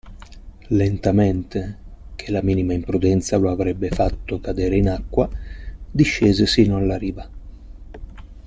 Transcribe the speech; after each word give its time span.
Lentamente, 0.69 1.77
ché 2.15 2.31
la 2.31 2.41
minima 2.41 2.73
imprudenza 2.73 3.37
lo 3.37 3.51
avrebbe 3.51 3.89
fatto 3.89 4.39
cadere 4.39 4.77
in 4.77 4.89
acqua, 4.89 5.29
discese 5.91 6.47
sino 6.47 6.77
alla 6.77 6.97
riva. 6.97 7.29